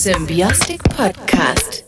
Symbiotic 0.00 0.80
Podcast. 0.96 1.84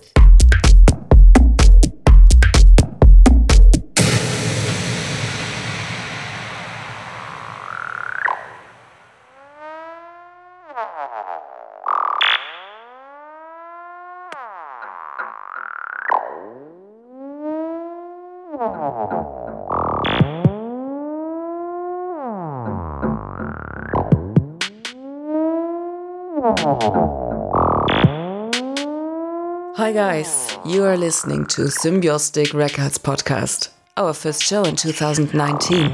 Hi, 29.82 29.91
guys. 29.91 30.56
You 30.64 30.84
are 30.84 30.96
listening 30.96 31.45
to 31.46 31.62
Symbiotic 31.62 32.54
Records 32.54 32.98
podcast, 32.98 33.70
our 33.96 34.14
first 34.14 34.41
show 34.41 34.62
in 34.62 34.77
2019. 34.77 35.91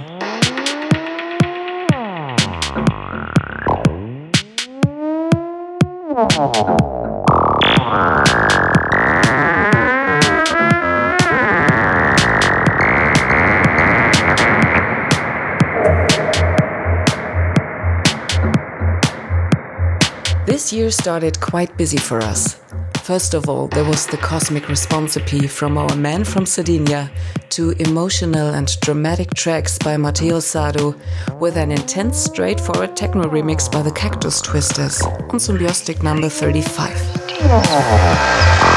This 20.44 20.74
year 20.74 20.90
started 20.90 21.40
quite 21.40 21.74
busy 21.78 21.96
for 21.96 22.20
us. 22.20 22.60
First 23.08 23.32
of 23.32 23.48
all, 23.48 23.68
there 23.68 23.84
was 23.84 24.06
the 24.06 24.18
Cosmic 24.18 24.68
Response 24.68 25.16
EP 25.16 25.48
from 25.48 25.78
our 25.78 25.96
man 25.96 26.24
from 26.24 26.44
Sardinia 26.44 27.10
to 27.48 27.70
emotional 27.78 28.48
and 28.48 28.78
dramatic 28.80 29.32
tracks 29.32 29.78
by 29.78 29.96
Matteo 29.96 30.40
Sado 30.40 30.94
with 31.40 31.56
an 31.56 31.72
intense, 31.72 32.18
straightforward 32.18 32.98
techno 32.98 33.24
remix 33.24 33.72
by 33.72 33.80
the 33.80 33.92
Cactus 33.92 34.42
Twisters 34.42 35.00
on 35.00 35.38
Symbiotic 35.38 36.02
number 36.02 36.28
35. 36.28 38.67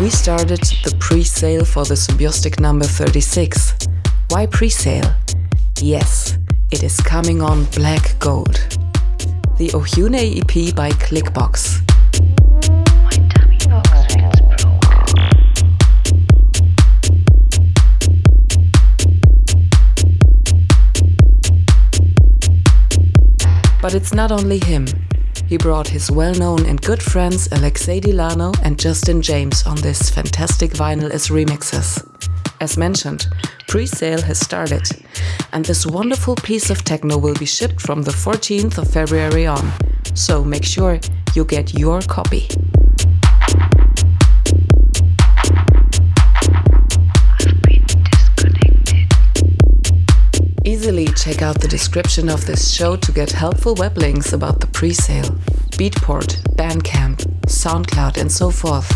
We 0.00 0.10
started 0.10 0.60
the 0.82 0.96
pre 0.98 1.22
sale 1.22 1.64
for 1.64 1.84
the 1.84 1.94
Symbiotic 1.94 2.58
number 2.58 2.84
36. 2.84 3.86
Why 4.28 4.46
pre 4.46 4.68
sale? 4.68 5.14
Yes, 5.80 6.36
it 6.72 6.82
is 6.82 6.96
coming 7.00 7.40
on 7.40 7.64
Black 7.66 8.18
Gold. 8.18 8.54
The 9.58 9.68
Ohune 9.68 10.40
EP 10.40 10.74
by 10.74 10.90
Clickbox. 10.90 11.80
But 23.80 23.94
it's 23.94 24.14
not 24.14 24.32
only 24.32 24.58
him. 24.58 24.86
He 25.46 25.58
brought 25.58 25.88
his 25.88 26.10
well 26.10 26.34
known 26.34 26.64
and 26.66 26.80
good 26.80 27.02
friends 27.02 27.48
Alexei 27.52 28.00
Delano 28.00 28.52
and 28.62 28.78
Justin 28.78 29.20
James 29.20 29.64
on 29.66 29.76
this 29.76 30.10
fantastic 30.10 30.72
vinyl 30.72 31.10
as 31.10 31.28
remixes. 31.28 32.02
As 32.60 32.78
mentioned, 32.78 33.26
pre 33.68 33.86
sale 33.86 34.22
has 34.22 34.38
started, 34.38 34.88
and 35.52 35.64
this 35.64 35.86
wonderful 35.86 36.36
piece 36.36 36.70
of 36.70 36.82
techno 36.84 37.18
will 37.18 37.34
be 37.34 37.46
shipped 37.46 37.80
from 37.80 38.02
the 38.02 38.10
14th 38.10 38.78
of 38.78 38.90
February 38.90 39.46
on. 39.46 39.70
So 40.14 40.42
make 40.44 40.64
sure 40.64 40.98
you 41.34 41.44
get 41.44 41.74
your 41.74 42.00
copy. 42.00 42.48
Easily 50.84 51.06
check 51.06 51.40
out 51.40 51.58
the 51.62 51.66
description 51.66 52.28
of 52.28 52.44
this 52.44 52.70
show 52.70 52.94
to 52.94 53.10
get 53.10 53.32
helpful 53.32 53.74
web 53.74 53.96
links 53.96 54.34
about 54.34 54.60
the 54.60 54.66
pre 54.66 54.92
sale, 54.92 55.30
Beatport, 55.78 56.42
Bandcamp, 56.56 57.24
SoundCloud, 57.46 58.18
and 58.18 58.30
so 58.30 58.50
forth. 58.50 58.90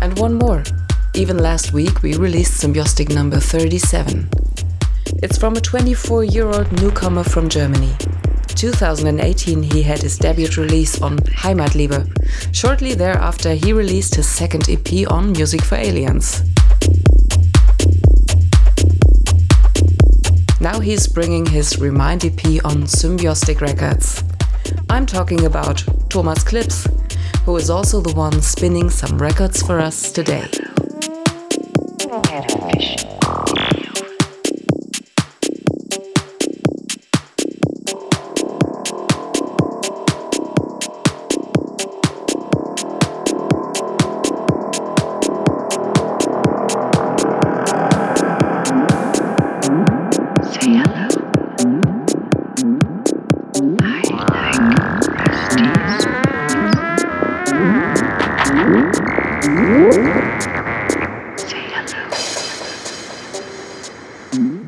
And 0.00 0.18
one 0.18 0.32
more. 0.32 0.64
Even 1.12 1.36
last 1.36 1.74
week, 1.74 2.02
we 2.02 2.14
released 2.14 2.62
Symbiotic 2.62 3.14
number 3.14 3.38
37. 3.38 4.30
It's 5.22 5.36
from 5.36 5.56
a 5.56 5.60
24 5.60 6.24
year 6.24 6.46
old 6.46 6.72
newcomer 6.80 7.24
from 7.24 7.50
Germany. 7.50 7.94
2018, 8.54 9.62
he 9.62 9.82
had 9.82 10.02
his 10.02 10.18
debut 10.18 10.48
release 10.56 11.00
on 11.00 11.18
Heimatliebe. 11.18 12.54
Shortly 12.54 12.94
thereafter, 12.94 13.54
he 13.54 13.72
released 13.72 14.14
his 14.14 14.28
second 14.28 14.68
EP 14.68 15.10
on 15.10 15.32
Music 15.32 15.62
for 15.62 15.76
Aliens. 15.76 16.42
Now 20.60 20.78
he's 20.78 21.08
bringing 21.08 21.44
his 21.44 21.78
Remind 21.78 22.24
EP 22.24 22.64
on 22.64 22.84
Symbiotic 22.84 23.60
Records. 23.60 24.22
I'm 24.88 25.06
talking 25.06 25.44
about 25.44 25.84
Thomas 26.08 26.44
Clips, 26.44 26.86
who 27.44 27.56
is 27.56 27.68
also 27.70 28.00
the 28.00 28.14
one 28.14 28.40
spinning 28.40 28.88
some 28.90 29.18
records 29.18 29.62
for 29.62 29.80
us 29.80 30.12
today. 30.12 30.48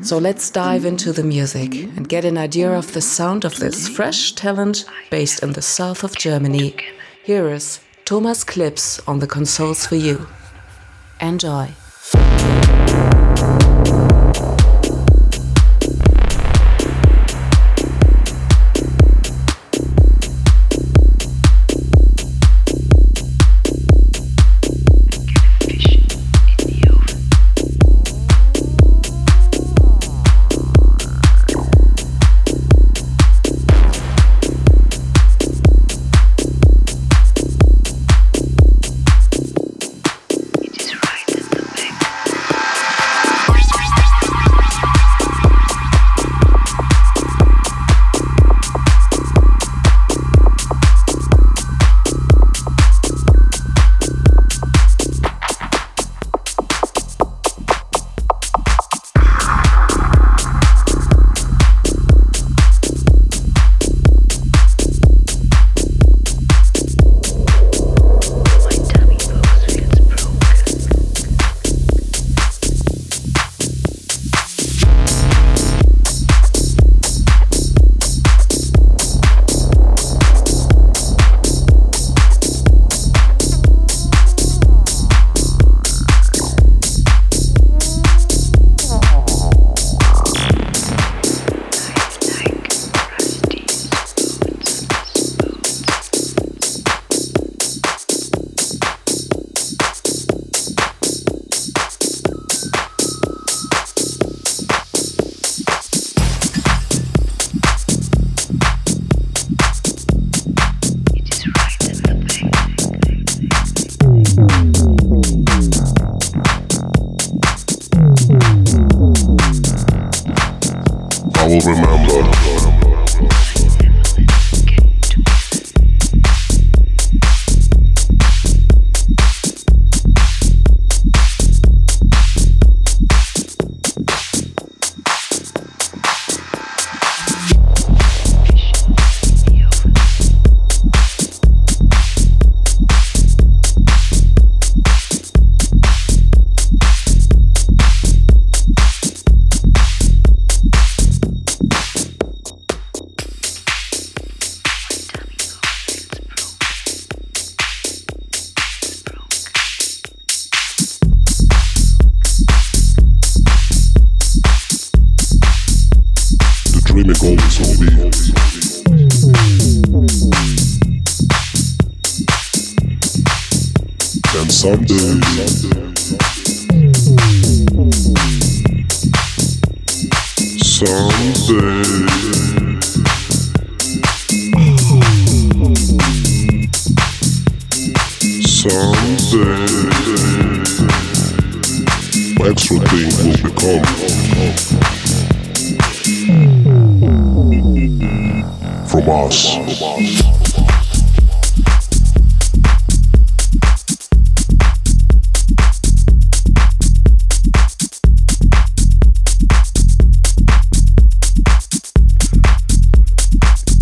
So 0.01 0.19
let's 0.19 0.51
dive 0.51 0.85
into 0.85 1.11
the 1.11 1.23
music 1.23 1.73
and 1.75 2.07
get 2.07 2.25
an 2.25 2.37
idea 2.37 2.71
of 2.71 2.93
the 2.93 3.01
sound 3.01 3.43
of 3.43 3.57
this 3.57 3.87
fresh 3.87 4.33
talent 4.33 4.85
based 5.09 5.41
in 5.41 5.53
the 5.53 5.61
south 5.61 6.03
of 6.03 6.15
Germany. 6.15 6.75
Here 7.23 7.49
is 7.49 7.79
Thomas 8.05 8.43
Clips 8.43 8.99
on 9.07 9.19
the 9.19 9.27
consoles 9.27 9.87
for 9.87 9.95
you. 9.95 10.27
Enjoy. 11.19 11.73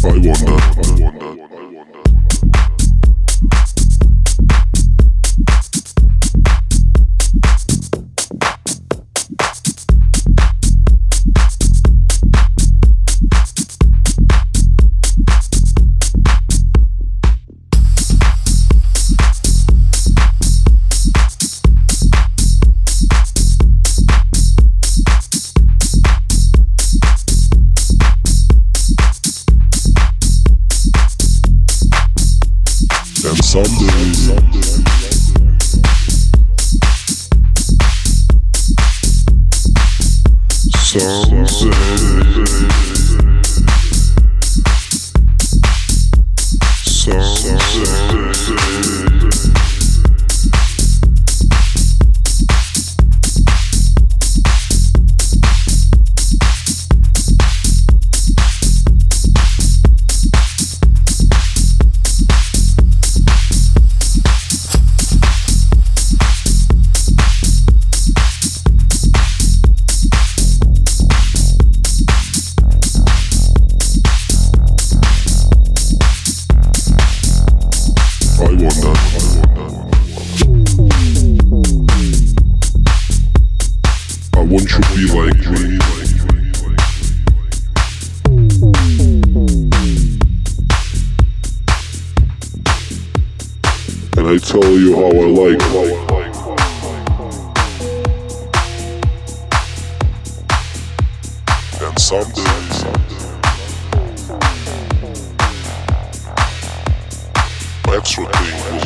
I 0.04 0.10
wonder. 0.10 0.32
I 0.32 0.74
wonder. 0.76 1.53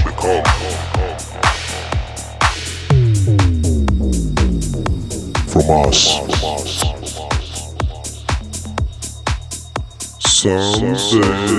become 0.08 0.44
from 5.48 5.70
us. 5.70 6.18
Someday. 10.20 11.58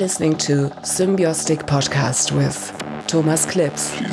Listening 0.00 0.34
to 0.34 0.70
Symbiotic 0.80 1.66
Podcast 1.66 2.32
with 2.32 2.72
Thomas 3.06 3.44
Klips. 3.44 4.09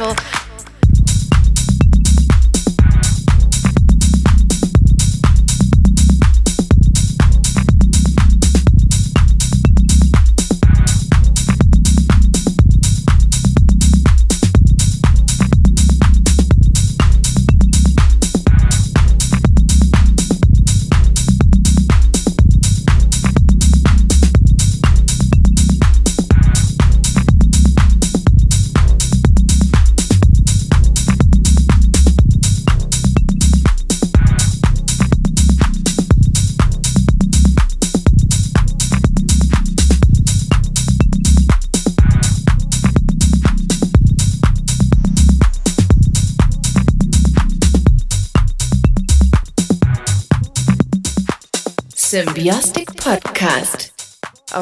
always. 0.00 0.37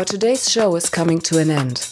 Today's 0.06 0.48
show 0.48 0.76
is 0.76 0.88
coming 0.88 1.18
to 1.18 1.38
an 1.38 1.50
end. 1.50 1.90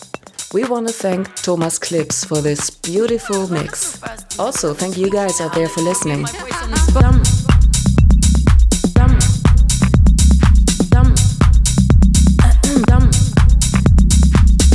We 0.52 0.64
want 0.64 0.86
to 0.86 0.94
thank 0.94 1.34
Thomas 1.34 1.80
Clips 1.80 2.24
for 2.24 2.40
this 2.40 2.70
beautiful 2.70 3.50
mix. 3.50 4.00
Also, 4.38 4.72
thank 4.72 4.96
you 4.96 5.10
guys 5.10 5.40
out 5.40 5.52
there 5.52 5.68
for 5.68 5.80
listening. 5.80 6.24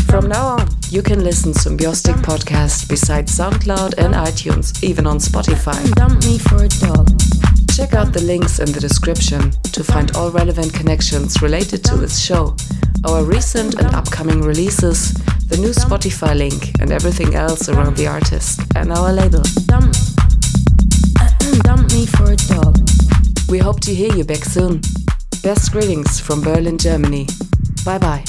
From 0.08 0.28
now 0.28 0.58
on, 0.58 0.68
you 0.90 1.02
can 1.02 1.24
listen 1.24 1.54
to 1.54 1.60
Symbiotic 1.60 2.16
Podcast 2.22 2.90
besides 2.90 3.38
SoundCloud 3.38 4.00
and 4.00 4.16
iTunes, 4.16 4.84
even 4.84 5.08
on 5.08 5.18
Spotify. 5.18 5.80
Check 7.74 7.94
out 7.94 8.12
the 8.12 8.22
links 8.22 8.60
in 8.60 8.70
the 8.74 8.80
description 8.82 9.52
to 9.72 9.84
find 9.86 10.14
all 10.18 10.30
relevant 10.32 10.74
connections 10.74 11.42
related 11.42 11.86
to 11.86 11.96
this 11.96 12.20
show, 12.20 12.58
our 13.06 13.24
recent 13.24 13.76
and 13.76 13.88
upcoming 13.96 14.42
releases, 14.42 15.14
the 15.48 15.58
new 15.58 15.70
Spotify 15.70 16.36
link, 16.38 16.80
and 16.80 16.92
everything 16.92 17.36
else 17.36 17.70
around 17.70 17.96
the 17.96 18.08
artist 18.08 18.62
and 18.76 18.92
our 18.92 19.12
label. 19.14 19.42
Dump. 19.66 19.94
Dump 21.64 21.92
me 21.94 22.06
for 22.06 22.32
a 22.32 22.36
dog. 22.36 22.78
We 23.50 23.58
hope 23.60 23.80
to 23.82 23.94
hear 23.94 24.14
you 24.16 24.24
back 24.24 24.44
soon. 24.44 24.82
Best 25.44 25.72
greetings 25.72 26.20
from 26.20 26.42
Berlin, 26.42 26.78
Germany. 26.78 27.28
Bye 27.86 27.98
bye. 27.98 28.24